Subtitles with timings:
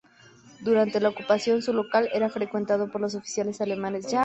[0.61, 4.07] Durante la Ocupación, su local era frecuentado por los oficiales alemanes.